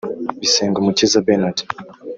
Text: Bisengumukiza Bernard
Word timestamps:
Bisengumukiza 0.39 1.23
Bernard 1.25 1.57